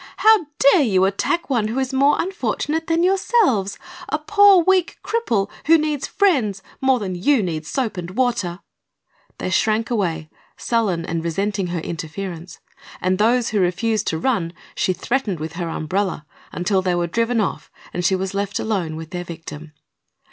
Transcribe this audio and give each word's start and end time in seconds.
"How 0.17 0.47
dare 0.57 0.81
you 0.81 1.05
attack 1.05 1.47
one 1.47 1.67
who 1.67 1.77
is 1.77 1.93
more 1.93 2.15
unfortunate 2.17 2.87
than 2.87 3.03
yourselves 3.03 3.77
a 4.09 4.17
poor, 4.17 4.63
weak 4.63 4.97
cripple, 5.05 5.47
who 5.67 5.77
needs 5.77 6.07
friends 6.07 6.63
more 6.81 6.97
than 6.97 7.13
you 7.13 7.43
need 7.43 7.67
soap 7.67 7.97
and 7.97 8.09
water?" 8.09 8.61
They 9.37 9.51
shrank 9.51 9.91
away, 9.91 10.31
sullen 10.57 11.05
and 11.05 11.23
resenting 11.23 11.67
her 11.67 11.79
interference, 11.81 12.59
and 12.99 13.19
those 13.19 13.49
who 13.49 13.59
refused 13.59 14.07
to 14.07 14.17
run 14.17 14.53
she 14.73 14.91
threatened 14.93 15.39
with 15.39 15.53
her 15.53 15.69
umbrella 15.69 16.25
until 16.51 16.81
they 16.81 16.95
were 16.95 17.05
driven 17.05 17.39
off 17.39 17.69
and 17.93 18.03
she 18.03 18.15
was 18.15 18.33
left 18.33 18.57
alone 18.57 18.95
with 18.95 19.11
their 19.11 19.23
victim. 19.23 19.71